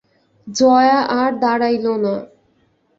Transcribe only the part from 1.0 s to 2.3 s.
আর দাড়াইল না।